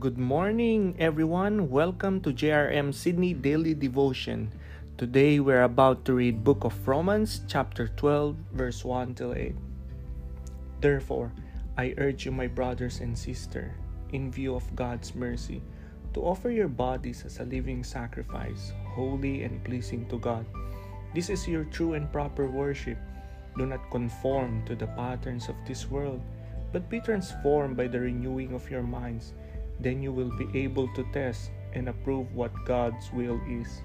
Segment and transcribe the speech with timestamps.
[0.00, 1.68] Good morning, everyone.
[1.68, 4.50] Welcome to JRM Sydney Daily Devotion.
[4.96, 9.54] Today we're about to read Book of Romans, chapter 12, verse 1 till 8.
[10.80, 11.30] Therefore,
[11.76, 13.70] I urge you, my brothers and sisters,
[14.12, 15.62] in view of God's mercy,
[16.14, 20.46] to offer your bodies as a living sacrifice, holy and pleasing to God.
[21.14, 22.98] This is your true and proper worship.
[23.58, 26.22] Do not conform to the patterns of this world,
[26.72, 29.32] but be transformed by the renewing of your minds
[29.80, 33.82] then you will be able to test and approve what God's will is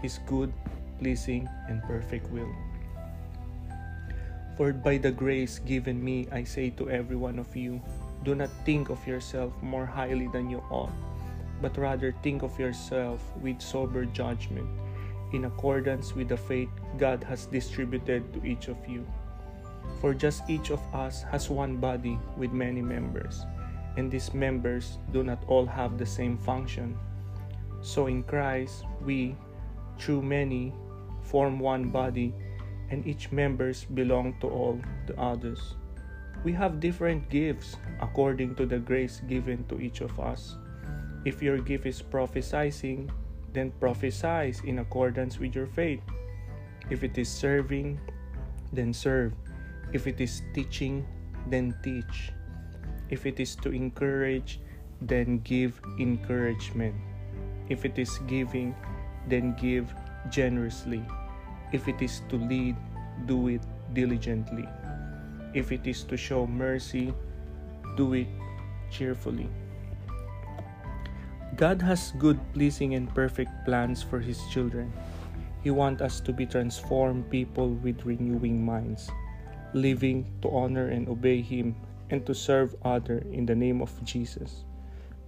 [0.00, 0.52] His good,
[0.98, 2.50] pleasing, and perfect will.
[4.56, 7.82] For by the grace given me, I say to every one of you,
[8.22, 10.94] do not think of yourself more highly than you ought,
[11.60, 14.68] but rather think of yourself with sober judgment,
[15.32, 19.04] in accordance with the faith God has distributed to each of you.
[20.00, 23.46] For just each of us has one body with many members
[23.96, 26.98] and these members do not all have the same function.
[27.80, 29.36] So in Christ, we,
[29.98, 30.74] through many,
[31.22, 32.34] form one body,
[32.90, 35.76] and each members belong to all the others.
[36.44, 40.56] We have different gifts according to the grace given to each of us.
[41.24, 43.10] If your gift is prophesying,
[43.52, 46.02] then prophesy in accordance with your faith.
[46.90, 47.98] If it is serving,
[48.72, 49.32] then serve.
[49.92, 51.06] If it is teaching,
[51.50, 52.32] then teach.
[53.10, 54.60] If it is to encourage,
[55.00, 56.94] then give encouragement.
[57.68, 58.74] If it is giving,
[59.28, 59.92] then give
[60.30, 61.04] generously.
[61.72, 62.76] If it is to lead,
[63.26, 63.62] do it
[63.92, 64.68] diligently.
[65.54, 67.14] If it is to show mercy,
[67.96, 68.28] do it
[68.90, 69.48] cheerfully.
[71.56, 74.92] God has good, pleasing, and perfect plans for His children.
[75.62, 79.08] He wants us to be transformed people with renewing minds,
[79.74, 81.76] living to honor and obey Him
[82.10, 84.64] and to serve other in the name of Jesus.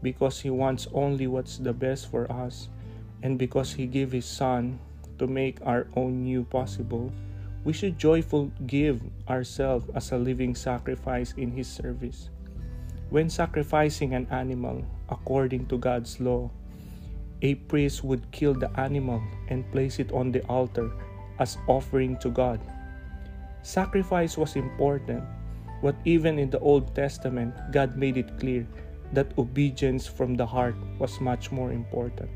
[0.02, 2.68] Because he wants only what's the best for us
[3.22, 4.78] and because he gave his son
[5.18, 7.10] to make our own new possible
[7.64, 12.30] we should joyfully give ourselves as a living sacrifice in his service.
[13.10, 16.50] When sacrificing an animal according to God's law
[17.42, 20.90] a priest would kill the animal and place it on the altar
[21.38, 22.60] as offering to God
[23.66, 25.26] sacrifice was important
[25.82, 28.66] but even in the Old Testament, God made it clear
[29.12, 32.30] that obedience from the heart was much more important.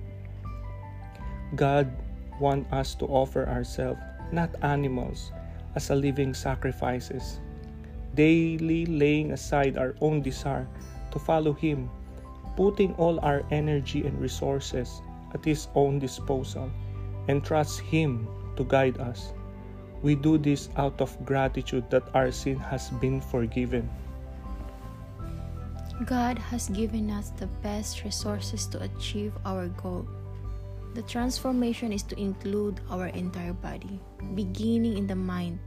[1.57, 1.91] God
[2.39, 5.33] wants us to offer ourselves, not animals,
[5.75, 7.41] as a living sacrifices,
[8.15, 10.69] daily laying aside our own desire
[11.11, 11.91] to follow Him,
[12.57, 15.01] putting all our energy and resources
[15.35, 16.71] at His own disposal,
[17.29, 19.33] and trust Him to guide us.
[20.03, 23.89] We do this out of gratitude that our sin has been forgiven.
[26.07, 30.09] God has given us the best resources to achieve our goal.
[30.95, 34.01] The transformation is to include our entire body,
[34.35, 35.61] beginning in the mind.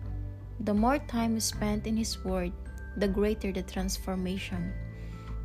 [0.60, 2.52] The more time we spend in His Word,
[2.98, 4.74] the greater the transformation.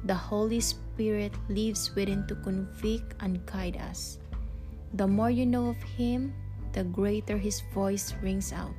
[0.04, 4.18] The Holy Spirit lives within to convict and guide us.
[4.94, 6.32] The more you know of Him,
[6.72, 8.74] the greater His voice rings out.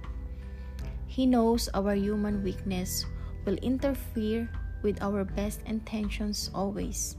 [1.07, 3.05] He knows our human weakness
[3.45, 4.49] will interfere
[4.83, 7.17] with our best intentions always.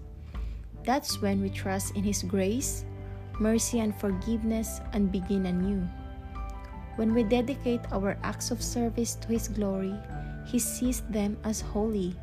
[0.84, 2.84] That's when we trust in His grace,
[3.38, 5.82] mercy, and forgiveness and begin anew.
[6.96, 9.94] When we dedicate our acts of service to His glory,
[10.46, 12.14] He sees them as holy.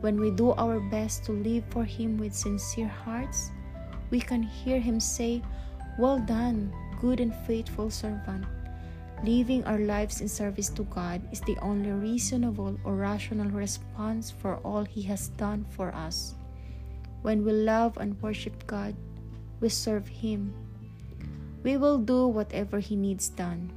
[0.00, 3.50] When we do our best to live for Him with sincere hearts,
[4.10, 5.42] we can hear Him say,
[5.98, 8.44] Well done, good and faithful servant.
[9.24, 14.58] Living our lives in service to God is the only reasonable or rational response for
[14.62, 16.34] all He has done for us.
[17.22, 18.94] When we love and worship God,
[19.58, 20.54] we serve Him.
[21.62, 23.70] We will do whatever He needs done.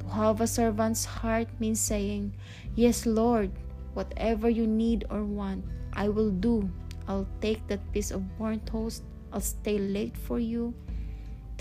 [0.00, 2.32] To have a servant's heart means saying,
[2.74, 3.52] Yes, Lord,
[3.92, 6.68] whatever you need or want, I will do.
[7.06, 9.04] I'll take that piece of burnt toast.
[9.32, 10.72] I'll stay late for you.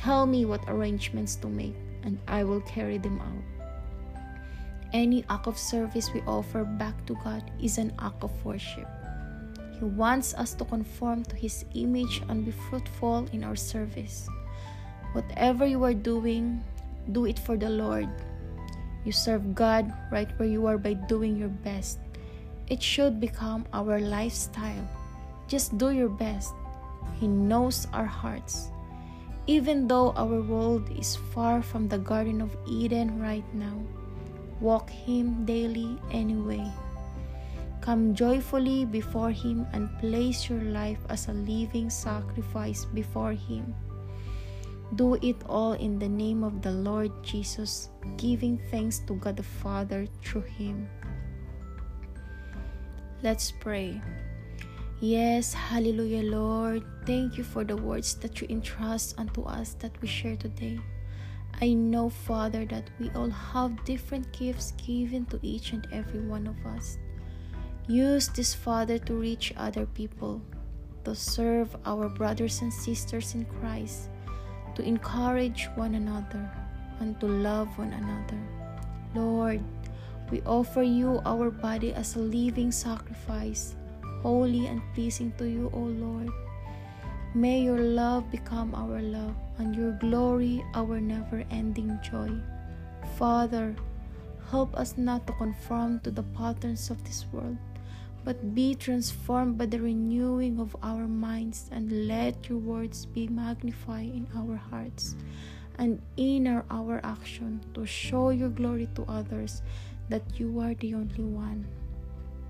[0.04, 3.48] Tell me what arrangements to make, and I will carry them out.
[4.92, 8.84] Any act of service we offer back to God is an act of worship.
[9.80, 14.28] He wants us to conform to His image and be fruitful in our service.
[15.14, 16.60] Whatever you are doing,
[17.14, 18.10] do it for the Lord.
[19.06, 22.00] You serve God right where you are by doing your best.
[22.68, 24.84] It should become our lifestyle.
[25.48, 26.52] Just do your best.
[27.22, 28.73] He knows our hearts.
[29.46, 33.76] Even though our world is far from the Garden of Eden right now,
[34.62, 36.64] walk Him daily anyway.
[37.82, 43.76] Come joyfully before Him and place your life as a living sacrifice before Him.
[44.96, 49.44] Do it all in the name of the Lord Jesus, giving thanks to God the
[49.44, 50.88] Father through Him.
[53.22, 54.00] Let's pray.
[55.04, 56.82] Yes, hallelujah, Lord.
[57.06, 60.80] Thank you for the words that you entrust unto us that we share today.
[61.60, 66.48] I know, Father, that we all have different gifts given to each and every one
[66.48, 66.98] of us.
[67.86, 70.42] Use this, Father, to reach other people,
[71.04, 74.08] to serve our brothers and sisters in Christ,
[74.76, 76.50] to encourage one another,
[77.02, 78.40] and to love one another.
[79.14, 79.60] Lord,
[80.32, 83.76] we offer you our body as a living sacrifice,
[84.24, 86.32] holy and pleasing to you, O Lord.
[87.36, 92.32] May your love become our love, and your glory our never ending joy.
[93.20, 93.76] Father,
[94.50, 97.58] help us not to conform to the patterns of this world
[98.24, 104.08] but be transformed by the renewing of our minds, and let your words be magnified
[104.08, 105.16] in our hearts
[105.78, 109.62] and in our, our action to show your glory to others
[110.10, 111.66] that you are the only one,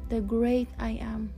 [0.10, 1.34] the great I am.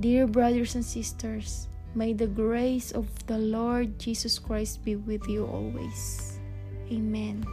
[0.00, 5.44] Dear brothers and sisters, may the grace of the Lord Jesus Christ be with you
[5.44, 6.40] always.
[6.90, 7.44] Amen.